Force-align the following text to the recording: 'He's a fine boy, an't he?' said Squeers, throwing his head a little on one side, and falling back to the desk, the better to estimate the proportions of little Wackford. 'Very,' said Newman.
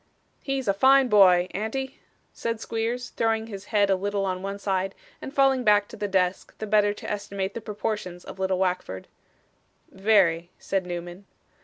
'He's 0.41 0.67
a 0.67 0.73
fine 0.73 1.09
boy, 1.09 1.47
an't 1.51 1.75
he?' 1.75 1.99
said 2.33 2.59
Squeers, 2.59 3.11
throwing 3.11 3.45
his 3.45 3.65
head 3.65 3.91
a 3.91 3.95
little 3.95 4.25
on 4.25 4.41
one 4.41 4.57
side, 4.57 4.95
and 5.21 5.31
falling 5.31 5.63
back 5.63 5.87
to 5.89 5.95
the 5.95 6.07
desk, 6.07 6.57
the 6.57 6.65
better 6.65 6.91
to 6.91 7.11
estimate 7.11 7.53
the 7.53 7.61
proportions 7.61 8.25
of 8.25 8.39
little 8.39 8.57
Wackford. 8.57 9.07
'Very,' 9.91 10.49
said 10.57 10.87
Newman. 10.87 11.25